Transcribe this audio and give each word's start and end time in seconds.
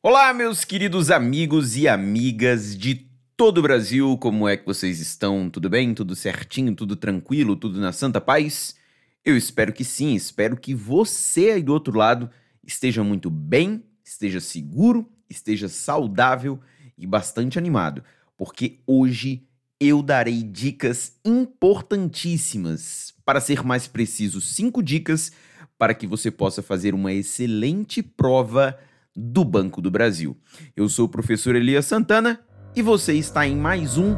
Olá, 0.00 0.32
meus 0.32 0.64
queridos 0.64 1.10
amigos 1.10 1.76
e 1.76 1.88
amigas 1.88 2.78
de 2.78 3.10
todo 3.36 3.58
o 3.58 3.62
Brasil, 3.62 4.16
como 4.18 4.46
é 4.46 4.56
que 4.56 4.64
vocês 4.64 5.00
estão? 5.00 5.50
Tudo 5.50 5.68
bem? 5.68 5.92
Tudo 5.92 6.14
certinho? 6.14 6.72
Tudo 6.72 6.94
tranquilo? 6.94 7.56
Tudo 7.56 7.80
na 7.80 7.90
santa 7.90 8.20
paz? 8.20 8.76
Eu 9.24 9.36
espero 9.36 9.72
que 9.72 9.82
sim, 9.82 10.14
espero 10.14 10.56
que 10.56 10.72
você 10.72 11.50
aí 11.50 11.64
do 11.64 11.72
outro 11.72 11.98
lado 11.98 12.30
esteja 12.64 13.02
muito 13.02 13.28
bem, 13.28 13.82
esteja 14.04 14.38
seguro, 14.38 15.04
esteja 15.28 15.68
saudável 15.68 16.60
e 16.96 17.04
bastante 17.04 17.58
animado, 17.58 18.04
porque 18.36 18.78
hoje 18.86 19.48
eu 19.80 20.00
darei 20.00 20.44
dicas 20.44 21.14
importantíssimas. 21.24 23.12
Para 23.24 23.40
ser 23.40 23.64
mais 23.64 23.88
preciso, 23.88 24.40
cinco 24.40 24.80
dicas 24.80 25.32
para 25.76 25.92
que 25.92 26.06
você 26.06 26.30
possa 26.30 26.62
fazer 26.62 26.94
uma 26.94 27.12
excelente 27.12 28.00
prova 28.00 28.78
do 29.18 29.44
Banco 29.44 29.82
do 29.82 29.90
Brasil. 29.90 30.36
Eu 30.76 30.88
sou 30.88 31.06
o 31.06 31.08
professor 31.08 31.56
Elias 31.56 31.86
Santana 31.86 32.40
e 32.76 32.80
você 32.80 33.14
está 33.14 33.46
em 33.46 33.56
mais 33.56 33.98
um 33.98 34.14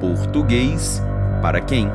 Português 0.00 1.00
para 1.40 1.60
quem? 1.60 1.86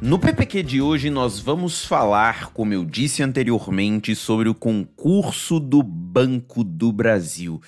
No 0.00 0.18
PPQ 0.18 0.62
de 0.62 0.82
hoje 0.82 1.08
nós 1.08 1.38
vamos 1.40 1.84
falar, 1.84 2.52
como 2.52 2.74
eu 2.74 2.84
disse 2.84 3.22
anteriormente, 3.22 4.14
sobre 4.14 4.48
o 4.48 4.54
concurso 4.54 5.58
do 5.58 5.82
Banco 5.82 6.62
do 6.62 6.92
Brasil. 6.92 7.60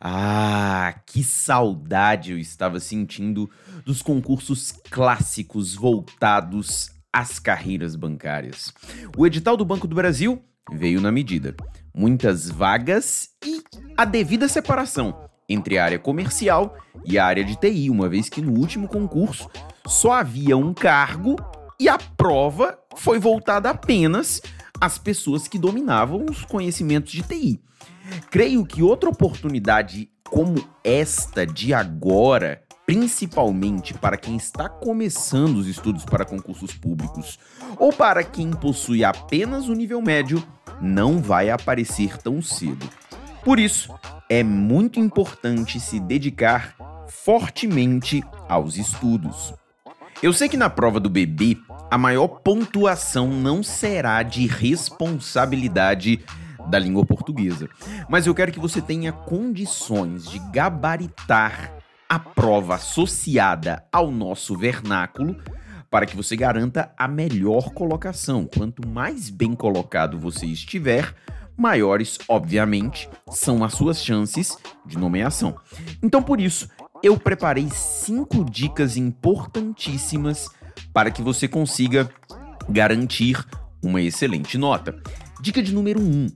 Ah, 0.00 0.94
que 1.06 1.22
saudade 1.22 2.32
eu 2.32 2.38
estava 2.38 2.80
sentindo 2.80 3.50
dos 3.84 4.00
concursos 4.00 4.72
clássicos 4.90 5.74
voltados 5.74 6.90
às 7.12 7.38
carreiras 7.38 7.94
bancárias. 7.94 8.72
O 9.16 9.26
edital 9.26 9.56
do 9.56 9.64
Banco 9.64 9.86
do 9.86 9.94
Brasil 9.94 10.42
veio 10.72 11.00
na 11.00 11.12
medida. 11.12 11.54
Muitas 11.94 12.48
vagas 12.48 13.30
e 13.44 13.62
a 13.96 14.04
devida 14.04 14.48
separação 14.48 15.28
entre 15.48 15.76
a 15.76 15.84
área 15.84 15.98
comercial 15.98 16.76
e 17.04 17.18
a 17.18 17.26
área 17.26 17.44
de 17.44 17.56
TI, 17.56 17.90
uma 17.90 18.08
vez 18.08 18.28
que 18.28 18.40
no 18.40 18.58
último 18.58 18.88
concurso 18.88 19.50
só 19.86 20.12
havia 20.12 20.56
um 20.56 20.72
cargo 20.72 21.36
e 21.82 21.88
a 21.88 21.98
prova 21.98 22.78
foi 22.94 23.18
voltada 23.18 23.68
apenas 23.68 24.40
às 24.80 24.98
pessoas 24.98 25.48
que 25.48 25.58
dominavam 25.58 26.24
os 26.30 26.44
conhecimentos 26.44 27.10
de 27.10 27.22
TI. 27.22 27.60
Creio 28.30 28.64
que 28.64 28.84
outra 28.84 29.10
oportunidade 29.10 30.08
como 30.22 30.64
esta 30.84 31.44
de 31.44 31.74
agora, 31.74 32.62
principalmente 32.86 33.94
para 33.94 34.16
quem 34.16 34.36
está 34.36 34.68
começando 34.68 35.56
os 35.56 35.66
estudos 35.66 36.04
para 36.04 36.24
concursos 36.24 36.72
públicos 36.72 37.36
ou 37.76 37.92
para 37.92 38.22
quem 38.22 38.52
possui 38.52 39.02
apenas 39.02 39.68
o 39.68 39.74
nível 39.74 40.00
médio, 40.00 40.40
não 40.80 41.18
vai 41.18 41.50
aparecer 41.50 42.16
tão 42.16 42.40
cedo. 42.40 42.88
Por 43.44 43.58
isso, 43.58 43.92
é 44.30 44.44
muito 44.44 45.00
importante 45.00 45.80
se 45.80 45.98
dedicar 45.98 46.76
fortemente 47.08 48.22
aos 48.48 48.76
estudos. 48.76 49.52
Eu 50.22 50.32
sei 50.32 50.48
que 50.48 50.56
na 50.56 50.70
prova 50.70 51.00
do 51.00 51.10
bebê, 51.10 51.58
a 51.92 51.98
maior 51.98 52.40
pontuação 52.40 53.28
não 53.28 53.62
será 53.62 54.22
de 54.22 54.46
responsabilidade 54.46 56.24
da 56.70 56.78
língua 56.78 57.04
portuguesa, 57.04 57.68
mas 58.08 58.26
eu 58.26 58.34
quero 58.34 58.50
que 58.50 58.58
você 58.58 58.80
tenha 58.80 59.12
condições 59.12 60.26
de 60.26 60.38
gabaritar 60.50 61.76
a 62.08 62.18
prova 62.18 62.76
associada 62.76 63.84
ao 63.92 64.10
nosso 64.10 64.56
vernáculo 64.56 65.36
para 65.90 66.06
que 66.06 66.16
você 66.16 66.34
garanta 66.34 66.90
a 66.96 67.06
melhor 67.06 67.74
colocação. 67.74 68.46
Quanto 68.46 68.88
mais 68.88 69.28
bem 69.28 69.52
colocado 69.52 70.18
você 70.18 70.46
estiver, 70.46 71.14
maiores, 71.54 72.18
obviamente, 72.26 73.06
são 73.28 73.62
as 73.62 73.74
suas 73.74 74.02
chances 74.02 74.56
de 74.86 74.96
nomeação. 74.96 75.56
Então, 76.02 76.22
por 76.22 76.40
isso, 76.40 76.70
eu 77.02 77.18
preparei 77.18 77.68
cinco 77.70 78.42
dicas 78.42 78.96
importantíssimas 78.96 80.48
para 80.92 81.10
que 81.10 81.22
você 81.22 81.48
consiga 81.48 82.10
garantir 82.68 83.44
uma 83.82 84.00
excelente 84.00 84.56
nota. 84.56 85.00
Dica 85.40 85.62
de 85.62 85.74
número 85.74 86.00
1. 86.00 86.04
Um, 86.04 86.28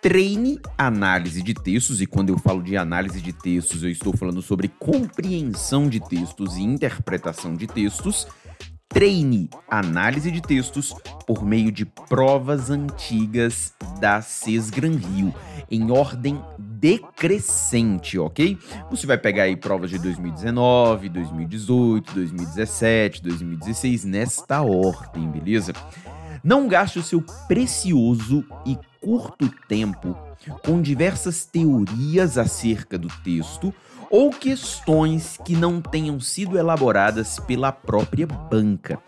treine 0.00 0.60
análise 0.78 1.42
de 1.42 1.52
textos, 1.52 2.00
e 2.00 2.06
quando 2.06 2.30
eu 2.30 2.38
falo 2.38 2.62
de 2.62 2.76
análise 2.76 3.20
de 3.20 3.32
textos, 3.32 3.82
eu 3.82 3.90
estou 3.90 4.16
falando 4.16 4.40
sobre 4.40 4.68
compreensão 4.68 5.88
de 5.88 6.00
textos 6.00 6.56
e 6.56 6.62
interpretação 6.62 7.54
de 7.54 7.66
textos. 7.66 8.26
Treine 8.88 9.50
análise 9.68 10.30
de 10.30 10.40
textos 10.40 10.94
por 11.26 11.44
meio 11.44 11.70
de 11.72 11.84
provas 11.84 12.70
antigas 12.70 13.74
da 14.00 14.22
Sesgran 14.22 14.96
Rio, 14.96 15.34
em 15.70 15.90
ordem 15.90 16.40
decrescente, 16.86 18.16
ok? 18.16 18.56
Você 18.88 19.08
vai 19.08 19.18
pegar 19.18 19.42
aí 19.42 19.56
provas 19.56 19.90
de 19.90 19.98
2019, 19.98 21.08
2018, 21.08 22.14
2017, 22.14 23.22
2016, 23.24 24.04
nesta 24.04 24.62
ordem, 24.62 25.28
beleza? 25.28 25.72
Não 26.42 26.68
gaste 26.68 26.98
o 26.98 27.02
seu 27.02 27.22
precioso 27.48 28.44
e 28.64 28.78
curto 29.00 29.48
tempo 29.68 30.16
com 30.64 30.80
diversas 30.80 31.44
teorias 31.44 32.36
acerca 32.38 32.98
do 32.98 33.08
texto 33.22 33.72
ou 34.10 34.30
questões 34.30 35.38
que 35.44 35.56
não 35.56 35.80
tenham 35.80 36.20
sido 36.20 36.56
elaboradas 36.56 37.38
pela 37.40 37.72
própria 37.72 38.26
banca. 38.26 38.98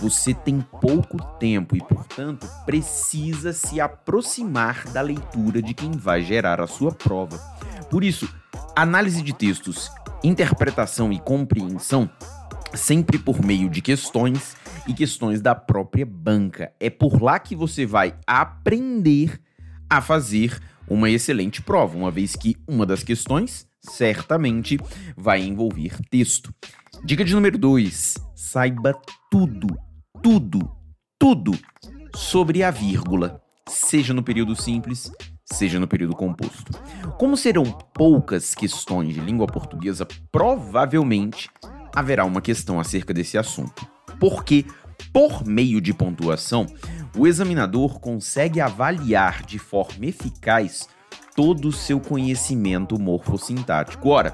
Você 0.00 0.34
tem 0.34 0.60
pouco 0.80 1.18
tempo 1.38 1.76
e, 1.76 1.80
portanto, 1.80 2.48
precisa 2.64 3.52
se 3.52 3.80
aproximar 3.80 4.84
da 4.88 5.00
leitura 5.00 5.62
de 5.62 5.74
quem 5.74 5.92
vai 5.92 6.22
gerar 6.22 6.60
a 6.60 6.66
sua 6.66 6.92
prova. 6.92 7.38
Por 7.88 8.02
isso, 8.02 8.28
análise 8.74 9.22
de 9.22 9.32
textos, 9.32 9.90
interpretação 10.22 11.12
e 11.12 11.20
compreensão 11.20 12.10
sempre 12.74 13.18
por 13.18 13.44
meio 13.44 13.68
de 13.68 13.80
questões 13.80 14.56
e 14.86 14.94
questões 14.94 15.40
da 15.40 15.54
própria 15.54 16.06
banca. 16.06 16.72
É 16.78 16.90
por 16.90 17.22
lá 17.22 17.38
que 17.38 17.54
você 17.54 17.86
vai 17.86 18.14
aprender 18.26 19.40
a 19.88 20.00
fazer 20.00 20.60
uma 20.88 21.08
excelente 21.08 21.62
prova, 21.62 21.96
uma 21.96 22.10
vez 22.10 22.34
que 22.34 22.56
uma 22.66 22.84
das 22.84 23.02
questões 23.02 23.66
certamente 23.80 24.78
vai 25.16 25.42
envolver 25.42 25.96
texto. 26.10 26.52
Dica 27.04 27.24
de 27.24 27.34
número 27.34 27.56
2: 27.56 28.16
saiba 28.34 28.94
tudo, 29.30 29.68
tudo, 30.22 30.70
tudo 31.18 31.52
sobre 32.14 32.62
a 32.62 32.70
vírgula, 32.70 33.40
seja 33.68 34.12
no 34.12 34.22
período 34.22 34.54
simples, 34.56 35.10
seja 35.44 35.78
no 35.78 35.86
período 35.86 36.14
composto. 36.14 36.72
Como 37.18 37.36
serão 37.36 37.64
poucas 37.94 38.54
questões 38.54 39.14
de 39.14 39.20
língua 39.20 39.46
portuguesa, 39.46 40.06
provavelmente 40.30 41.48
haverá 41.94 42.24
uma 42.24 42.40
questão 42.40 42.78
acerca 42.78 43.14
desse 43.14 43.38
assunto. 43.38 43.86
Porque, 44.20 44.64
por 45.12 45.44
meio 45.44 45.80
de 45.80 45.92
pontuação, 45.92 46.66
o 47.16 47.26
examinador 47.26 47.98
consegue 47.98 48.60
avaliar 48.60 49.42
de 49.44 49.58
forma 49.58 50.06
eficaz 50.06 50.88
todo 51.34 51.68
o 51.68 51.72
seu 51.72 51.98
conhecimento 51.98 53.00
morfossintático. 53.00 54.10
Ora, 54.10 54.32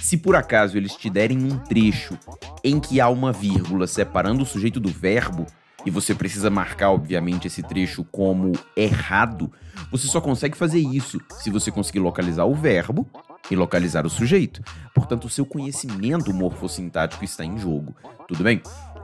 se 0.00 0.16
por 0.16 0.36
acaso 0.36 0.76
eles 0.76 0.94
te 0.94 1.08
derem 1.08 1.38
um 1.42 1.58
trecho 1.58 2.18
em 2.62 2.78
que 2.80 3.00
há 3.00 3.08
uma 3.08 3.32
vírgula 3.32 3.86
separando 3.86 4.42
o 4.42 4.46
sujeito 4.46 4.80
do 4.80 4.90
verbo, 4.90 5.46
e 5.86 5.90
você 5.90 6.14
precisa 6.14 6.50
marcar, 6.50 6.90
obviamente, 6.90 7.46
esse 7.46 7.62
trecho 7.62 8.04
como 8.04 8.52
errado, 8.76 9.50
você 9.90 10.06
só 10.06 10.20
consegue 10.20 10.56
fazer 10.56 10.80
isso 10.80 11.20
se 11.40 11.50
você 11.50 11.70
conseguir 11.70 12.00
localizar 12.00 12.44
o 12.44 12.54
verbo 12.54 13.08
e 13.50 13.56
localizar 13.56 14.04
o 14.04 14.10
sujeito. 14.10 14.62
Portanto, 14.92 15.26
o 15.26 15.30
seu 15.30 15.46
conhecimento 15.46 16.34
morfossintático 16.34 17.24
está 17.24 17.44
em 17.44 17.58
jogo, 17.58 17.94
tudo 18.26 18.42
bem? 18.42 18.60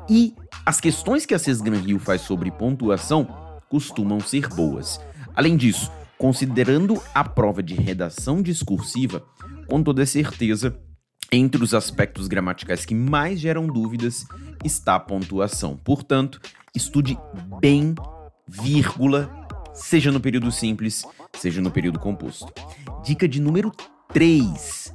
E 0.09 0.35
as 0.67 0.81
questões 0.81 1.25
que 1.25 1.35
a 1.35 1.39
Sesgran 1.39 1.79
Rio 1.79 1.99
faz 1.99 2.21
sobre 2.23 2.51
pontuação 2.51 3.27
costumam 3.69 4.21
ser 4.21 4.49
boas. 4.49 5.01
Além 5.35 5.57
disso, 5.57 5.91
considerando 6.19 7.03
a 7.15 7.25
prova 7.25 7.63
de 7.63 7.75
redação 7.75 8.43
discursiva, 8.43 9.25
com 9.67 9.83
toda 9.83 10.05
certeza, 10.07 10.79
entre 11.33 11.63
os 11.63 11.75
aspectos 11.75 12.29
gramaticais 12.29 12.85
que 12.85 12.95
mais 12.95 13.41
geram 13.41 13.67
dúvidas 13.67 14.25
está 14.63 14.95
a 14.95 15.01
pontuação. 15.01 15.77
Portanto, 15.77 16.41
estude 16.75 17.19
bem, 17.61 17.95
vírgula, 18.47 19.31
seja 19.73 20.13
no 20.13 20.21
período 20.21 20.53
simples, 20.53 21.05
seja 21.37 21.61
no 21.61 21.71
período 21.71 21.99
composto. 21.99 22.53
Dica 23.03 23.27
de 23.27 23.41
número 23.41 23.73
3. 24.13 24.93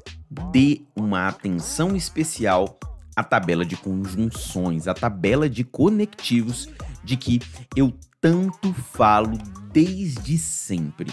Dê 0.52 0.82
uma 0.96 1.28
atenção 1.28 1.96
especial 1.96 2.80
à 3.20 3.24
tabela 3.24 3.66
de 3.66 3.76
conjunções, 3.76 4.88
à 4.88 4.94
tabela 4.94 5.50
de 5.50 5.64
conectivos 5.64 6.70
de 7.04 7.18
que 7.18 7.40
eu 7.76 7.94
tanto 8.22 8.74
falo 8.74 9.38
desde 9.72 10.38
sempre. 10.38 11.12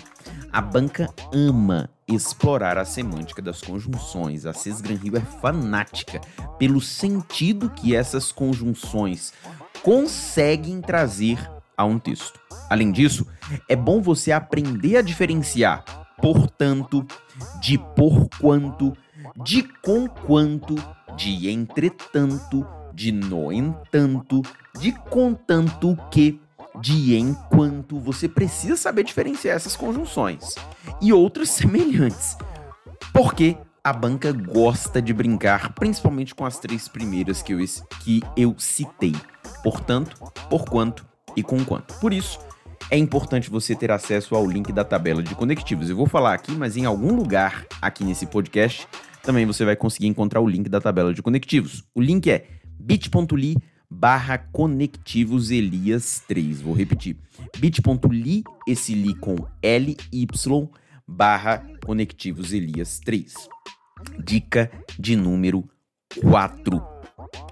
A 0.53 0.61
banca 0.61 1.13
ama 1.33 1.91
explorar 2.09 2.79
a 2.79 2.85
semântica 2.85 3.43
das 3.43 3.61
conjunções. 3.61 4.47
A 4.47 4.53
Cesgran 4.53 4.97
Rio 4.97 5.17
é 5.17 5.21
fanática 5.21 6.21
pelo 6.59 6.81
sentido 6.81 7.71
que 7.71 7.95
essas 7.95 8.31
conjunções 8.31 9.33
conseguem 9.83 10.81
trazer 10.81 11.39
a 11.77 11.85
um 11.85 11.99
texto. 11.99 12.41
Além 12.71 12.91
disso, 12.91 13.27
é 13.69 13.77
bom 13.77 14.01
você 14.01 14.33
aprender 14.33 14.97
a 14.97 15.03
diferenciar, 15.03 15.85
portanto, 16.21 17.05
de 17.61 17.79
por 17.79 18.29
quanto, 18.41 18.93
de 19.45 19.63
com 19.83 20.09
quanto, 20.09 20.77
de 21.17 21.51
entretanto, 21.51 22.67
de 22.93 23.11
no 23.11 23.51
entanto, 23.51 24.43
de 24.79 24.93
contanto 24.93 25.97
que, 26.11 26.41
de 26.81 27.17
enquanto. 27.17 27.99
Você 27.99 28.29
precisa 28.29 28.77
saber 28.77 29.03
diferenciar 29.03 29.57
essas 29.57 29.75
conjunções 29.75 30.55
e 31.01 31.13
outras 31.13 31.51
semelhantes. 31.51 32.37
Porque 33.13 33.57
a 33.83 33.93
banca 33.93 34.33
gosta 34.33 35.01
de 35.01 35.15
brincar, 35.15 35.73
principalmente 35.73 36.35
com 36.35 36.45
as 36.45 36.59
três 36.59 36.89
primeiras 36.89 37.41
que 37.41 37.53
eu, 37.53 37.59
que 38.01 38.23
eu 38.37 38.55
citei. 38.59 39.15
Portanto, 39.63 40.17
por 40.51 40.65
quanto 40.65 41.07
e 41.37 41.43
com 41.43 41.65
quanto. 41.65 41.95
Por 41.95 42.13
isso, 42.13 42.39
é 42.91 42.99
importante 42.99 43.51
você 43.51 43.75
ter 43.75 43.91
acesso 43.91 44.35
ao 44.35 44.47
link 44.47 44.73
da 44.73 44.85
tabela 44.85 45.23
de 45.23 45.35
conectivos. 45.35 45.89
Eu 45.89 45.97
vou 45.97 46.07
falar 46.07 46.35
aqui, 46.35 46.53
mas 46.53 46.77
em 46.77 46.85
algum 46.85 47.15
lugar 47.15 47.65
aqui 47.81 48.05
nesse 48.05 48.27
podcast 48.27 48.87
também 49.27 49.45
você 49.45 49.65
vai 49.65 49.75
conseguir 49.75 50.07
encontrar 50.07 50.41
o 50.41 50.49
link 50.49 50.69
da 50.69 50.81
tabela 50.81 51.13
de 51.13 51.21
conectivos. 51.21 51.85
O 51.95 52.01
link 52.01 52.31
é 52.31 52.47
bit.ly 52.79 53.57
barra 53.91 54.39
conectivos 54.39 55.51
Elias 55.51 56.23
3. 56.29 56.63
Vou 56.63 56.73
repetir. 56.73 57.17
bit.ly, 57.59 58.45
esse 58.67 58.95
li 58.95 59.15
com 59.15 59.37
LY 59.63 60.29
barra 61.07 61.63
conectivos 61.85 62.53
Elias 62.53 63.01
3. 63.01 63.35
Dica 64.25 64.71
de 64.99 65.17
número 65.17 65.69
4. 66.21 66.81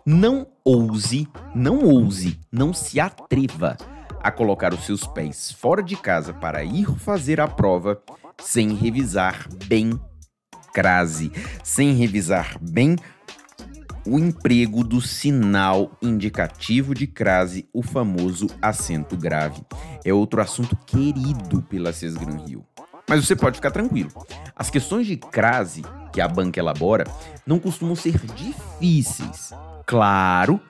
Não 0.06 0.46
ouse, 0.64 1.26
não 1.54 1.84
ouse, 1.84 2.38
não 2.52 2.72
se 2.72 3.00
atreva 3.00 3.76
a 4.22 4.30
colocar 4.30 4.72
os 4.72 4.86
seus 4.86 5.06
pés 5.06 5.50
fora 5.50 5.82
de 5.82 5.96
casa 5.96 6.32
para 6.32 6.64
ir 6.64 6.86
fazer 6.98 7.40
a 7.40 7.48
prova 7.48 8.00
sem 8.40 8.74
revisar 8.74 9.48
bem 9.66 9.98
crase, 10.74 11.32
sem 11.62 11.94
revisar 11.94 12.58
bem 12.60 12.96
o 14.06 14.18
emprego 14.18 14.84
do 14.84 15.00
sinal 15.00 15.96
indicativo 16.02 16.94
de 16.94 17.06
crase, 17.06 17.66
o 17.72 17.82
famoso 17.82 18.48
acento 18.60 19.16
grave. 19.16 19.62
É 20.04 20.12
outro 20.12 20.42
assunto 20.42 20.76
querido 20.84 21.62
pela 21.62 21.92
Cesgran 21.92 22.44
Rio. 22.44 22.66
Mas 23.08 23.24
você 23.24 23.34
pode 23.34 23.56
ficar 23.56 23.70
tranquilo. 23.70 24.10
As 24.54 24.68
questões 24.68 25.06
de 25.06 25.16
crase 25.16 25.82
que 26.12 26.20
a 26.20 26.28
banca 26.28 26.60
elabora 26.60 27.04
não 27.46 27.58
costumam 27.58 27.96
ser 27.96 28.18
difíceis. 28.34 29.52
Claro, 29.86 30.60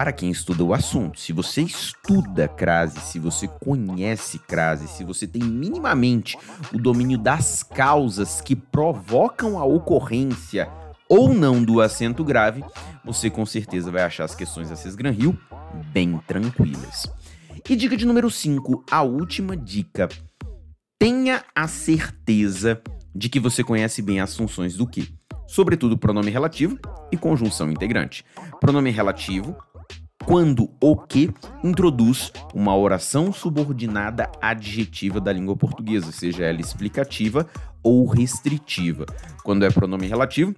para 0.00 0.14
quem 0.14 0.30
estuda 0.30 0.64
o 0.64 0.72
assunto. 0.72 1.20
Se 1.20 1.30
você 1.30 1.60
estuda 1.60 2.48
crase, 2.48 2.98
se 3.00 3.18
você 3.18 3.46
conhece 3.46 4.38
crase, 4.38 4.88
se 4.88 5.04
você 5.04 5.26
tem 5.26 5.42
minimamente 5.42 6.38
o 6.72 6.78
domínio 6.78 7.18
das 7.18 7.62
causas 7.62 8.40
que 8.40 8.56
provocam 8.56 9.58
a 9.58 9.64
ocorrência 9.66 10.70
ou 11.06 11.34
não 11.34 11.62
do 11.62 11.82
acento 11.82 12.24
grave, 12.24 12.64
você 13.04 13.28
com 13.28 13.44
certeza 13.44 13.90
vai 13.90 14.00
achar 14.00 14.24
as 14.24 14.34
questões 14.34 14.70
da 14.70 14.76
Cisgran 14.76 15.10
Rio 15.10 15.38
bem 15.92 16.18
tranquilas. 16.26 17.06
E 17.68 17.76
dica 17.76 17.94
de 17.94 18.06
número 18.06 18.30
5, 18.30 18.86
a 18.90 19.02
última 19.02 19.54
dica. 19.54 20.08
Tenha 20.98 21.44
a 21.54 21.68
certeza 21.68 22.80
de 23.14 23.28
que 23.28 23.38
você 23.38 23.62
conhece 23.62 24.00
bem 24.00 24.18
as 24.18 24.34
funções 24.34 24.78
do 24.78 24.86
que? 24.86 25.12
Sobretudo 25.46 25.98
pronome 25.98 26.30
relativo 26.30 26.78
e 27.12 27.18
conjunção 27.18 27.70
integrante. 27.70 28.24
Pronome 28.60 28.88
relativo, 28.90 29.58
quando 30.24 30.70
o 30.80 30.96
que 30.96 31.30
introduz 31.64 32.32
uma 32.54 32.76
oração 32.76 33.32
subordinada 33.32 34.30
adjetiva 34.40 35.20
da 35.20 35.32
língua 35.32 35.56
portuguesa, 35.56 36.12
seja 36.12 36.44
ela 36.44 36.60
explicativa 36.60 37.46
ou 37.82 38.06
restritiva. 38.06 39.06
Quando 39.42 39.64
é 39.64 39.70
pronome 39.70 40.06
relativo, 40.06 40.54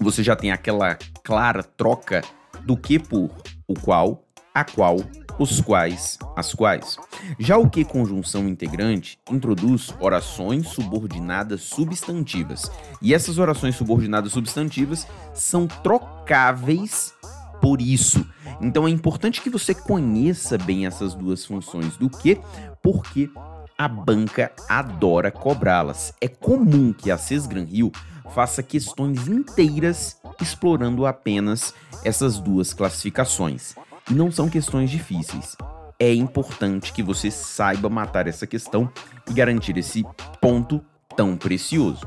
você 0.00 0.22
já 0.22 0.34
tem 0.34 0.50
aquela 0.50 0.98
clara 1.22 1.62
troca 1.62 2.22
do 2.64 2.76
que 2.76 2.98
por 2.98 3.30
o 3.66 3.74
qual, 3.74 4.24
a 4.52 4.64
qual, 4.64 4.98
os 5.38 5.60
quais, 5.60 6.18
as 6.34 6.52
quais. 6.52 6.96
Já 7.38 7.56
o 7.56 7.68
que 7.68 7.84
conjunção 7.84 8.48
integrante 8.48 9.18
introduz 9.30 9.94
orações 10.00 10.68
subordinadas 10.68 11.62
substantivas. 11.62 12.70
E 13.00 13.14
essas 13.14 13.38
orações 13.38 13.76
subordinadas 13.76 14.32
substantivas 14.32 15.06
são 15.32 15.66
trocáveis 15.66 17.14
por 17.60 17.80
isso. 17.80 18.26
Então 18.60 18.86
é 18.86 18.90
importante 18.90 19.40
que 19.40 19.50
você 19.50 19.74
conheça 19.74 20.56
bem 20.56 20.86
essas 20.86 21.14
duas 21.14 21.44
funções 21.44 21.96
do 21.96 22.08
que, 22.08 22.40
porque 22.82 23.30
a 23.78 23.86
banca 23.86 24.52
adora 24.68 25.30
cobrá-las. 25.30 26.14
É 26.20 26.28
comum 26.28 26.92
que 26.92 27.10
a 27.10 27.18
Cesgran 27.18 27.64
Rio 27.64 27.92
faça 28.34 28.62
questões 28.62 29.28
inteiras 29.28 30.18
explorando 30.40 31.06
apenas 31.06 31.74
essas 32.04 32.38
duas 32.38 32.72
classificações. 32.72 33.74
E 34.10 34.14
não 34.14 34.30
são 34.30 34.48
questões 34.48 34.90
difíceis. 34.90 35.56
É 35.98 36.12
importante 36.12 36.92
que 36.92 37.02
você 37.02 37.30
saiba 37.30 37.88
matar 37.88 38.26
essa 38.26 38.46
questão 38.46 38.90
e 39.28 39.32
garantir 39.32 39.76
esse 39.78 40.04
ponto 40.40 40.82
tão 41.16 41.36
precioso. 41.36 42.06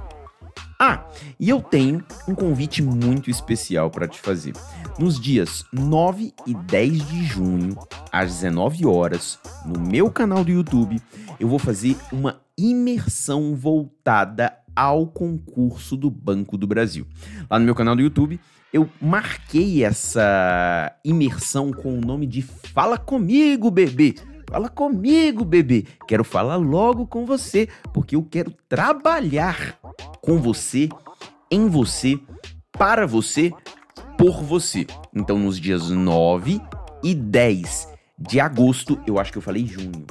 Ah, 0.81 1.05
e 1.37 1.49
eu 1.49 1.61
tenho 1.61 2.01
um 2.25 2.33
convite 2.33 2.81
muito 2.81 3.29
especial 3.29 3.91
para 3.91 4.07
te 4.07 4.17
fazer. 4.17 4.53
Nos 4.97 5.19
dias 5.19 5.65
9 5.73 6.33
e 6.47 6.53
10 6.53 7.05
de 7.05 7.25
junho, 7.25 7.77
às 8.09 8.35
19 8.35 8.85
horas, 8.85 9.37
no 9.65 9.77
meu 9.77 10.09
canal 10.09 10.41
do 10.41 10.51
YouTube, 10.51 11.01
eu 11.37 11.49
vou 11.49 11.59
fazer 11.59 11.97
uma 12.13 12.39
imersão 12.57 13.57
voltada 13.57 14.55
ao 14.73 15.05
concurso 15.05 15.97
do 15.97 16.09
Banco 16.09 16.57
do 16.57 16.65
Brasil. 16.65 17.05
Lá 17.49 17.59
no 17.59 17.65
meu 17.65 17.75
canal 17.75 17.93
do 17.93 18.01
YouTube, 18.01 18.39
eu 18.71 18.89
marquei 19.01 19.83
essa 19.83 20.95
imersão 21.03 21.73
com 21.73 21.97
o 21.97 22.01
nome 22.01 22.25
de 22.25 22.41
Fala 22.41 22.97
Comigo, 22.97 23.69
bebê. 23.69 24.15
Fala 24.49 24.67
comigo, 24.67 25.45
bebê. 25.45 25.85
Quero 26.07 26.23
falar 26.23 26.55
logo 26.55 27.05
com 27.05 27.23
você, 27.23 27.69
porque 27.93 28.15
eu 28.15 28.23
quero 28.23 28.51
trabalhar 28.67 29.79
com 30.21 30.39
você, 30.39 30.89
em 31.51 31.69
você, 31.69 32.19
para 32.71 33.05
você, 33.05 33.53
por 34.17 34.41
você. 34.41 34.87
Então, 35.13 35.37
nos 35.37 35.59
dias 35.59 35.89
9 35.89 36.59
e 37.03 37.13
10 37.13 37.89
de 38.17 38.39
agosto, 38.39 38.99
eu 39.05 39.19
acho 39.19 39.31
que 39.31 39.37
eu 39.37 39.41
falei 39.41 39.67
junho. 39.67 40.07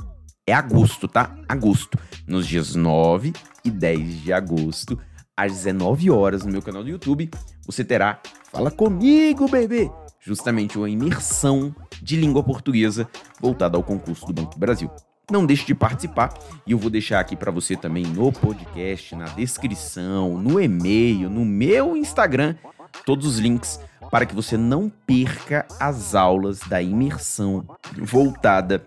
É 0.47 0.54
agosto, 0.54 1.09
tá? 1.09 1.37
Agosto. 1.49 1.99
Nos 2.26 2.47
dias 2.47 2.76
9 2.76 3.33
e 3.64 3.71
10 3.71 4.23
de 4.23 4.33
agosto, 4.33 4.97
às 5.37 5.52
19 5.52 6.11
horas, 6.11 6.45
no 6.45 6.52
meu 6.52 6.62
canal 6.62 6.85
do 6.85 6.90
YouTube, 6.90 7.28
você 7.66 7.85
terá 7.85 8.21
Fala 8.52 8.71
Comigo, 8.71 9.49
bebê! 9.49 9.90
Justamente 10.20 10.76
uma 10.76 10.90
imersão 10.90 11.75
de 12.02 12.16
língua 12.16 12.42
portuguesa 12.42 13.08
voltada 13.40 13.76
ao 13.76 13.82
concurso 13.82 14.26
do 14.26 14.32
Banco 14.32 14.54
do 14.54 14.58
Brasil. 14.58 14.90
Não 15.30 15.44
deixe 15.44 15.66
de 15.66 15.75
participar 15.75 16.32
e 16.66 16.72
eu 16.72 16.78
vou 16.78 16.90
deixar 16.90 17.20
aqui 17.20 17.37
para 17.37 17.50
você 17.50 17.76
também 17.76 18.04
no 18.06 18.32
podcast, 18.32 19.14
na 19.14 19.26
descrição, 19.26 20.38
no 20.38 20.60
e-mail, 20.60 21.28
no 21.28 21.44
meu 21.44 21.96
Instagram, 21.96 22.56
todos 23.04 23.26
os 23.26 23.38
links 23.38 23.78
para 24.10 24.25
que 24.25 24.34
você 24.34 24.56
não 24.56 24.88
perca 24.88 25.66
as 25.78 26.14
aulas 26.14 26.60
da 26.60 26.80
imersão 26.80 27.66
voltada 27.98 28.87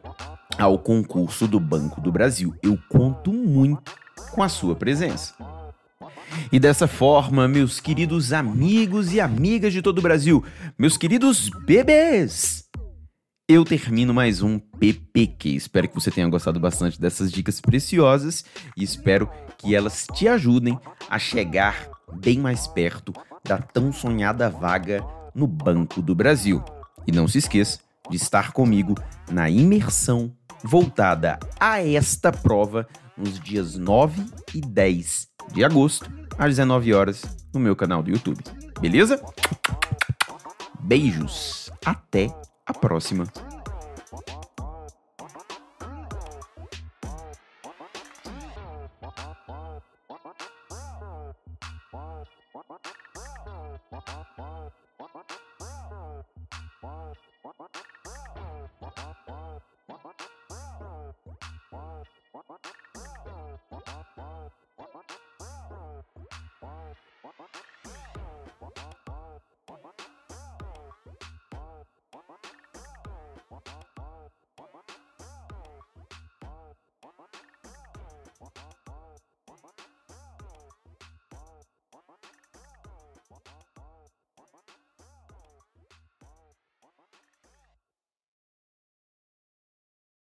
ao 0.58 0.80
concurso 0.80 1.48
do 1.48 1.60
Banco 1.60 2.02
do 2.02 2.12
Brasil. 2.12 2.56
Eu 2.64 2.78
conto 2.90 3.32
muito 3.32 3.94
com 4.32 4.42
a 4.42 4.50
sua 4.50 4.76
presença. 4.76 5.36
E 6.52 6.60
dessa 6.60 6.88
forma, 6.88 7.48
meus 7.48 7.80
queridos 7.80 8.34
amigos 8.34 9.14
e 9.14 9.20
amigas 9.20 9.74
de 9.74 9.82
todo 9.82 10.00
o 10.00 10.02
Brasil, 10.02 10.44
meus 10.78 10.98
queridos 10.98 11.50
bebês, 11.66 12.66
eu 13.48 13.66
termino 13.66 14.14
mais 14.14 14.42
um 14.42 14.58
PPQ. 14.58 15.50
Espero 15.50 15.90
que 15.90 15.96
você 15.96 16.10
tenha 16.10 16.30
gostado 16.30 16.60
bastante 16.60 17.00
dessas 17.00 17.32
dicas 17.32 17.60
preciosas 17.60 18.46
e 18.78 18.84
espero 18.84 19.30
que 19.58 19.76
elas 19.76 20.08
te 20.14 20.28
ajudem 20.28 20.80
a 21.10 21.20
chegar 21.20 21.90
bem 22.14 22.40
mais 22.40 22.66
perto 22.66 23.14
da 23.44 23.58
tão 23.58 23.92
sonhada 23.92 24.50
vaga 24.50 25.06
no 25.36 25.48
Banco 25.48 26.02
do 26.02 26.16
Brasil. 26.16 26.64
E 27.06 27.12
não 27.12 27.28
se 27.28 27.40
esqueça 27.40 27.80
de 28.10 28.16
estar 28.16 28.52
comigo 28.52 28.96
na 29.30 29.50
imersão 29.50 30.34
voltada 30.64 31.40
a 31.60 31.84
esta 31.84 32.32
prova 32.32 32.88
nos 33.18 33.40
dias 33.40 33.76
9 33.76 34.26
e 34.54 34.62
10 34.62 35.28
de 35.54 35.64
agosto, 35.64 36.10
às 36.42 36.56
19 36.56 36.92
horas, 36.92 37.24
no 37.54 37.60
meu 37.60 37.76
canal 37.76 38.02
do 38.02 38.10
YouTube. 38.10 38.44
Beleza? 38.80 39.24
Beijos. 40.80 41.72
Até 41.86 42.36
a 42.66 42.74
próxima. 42.74 43.26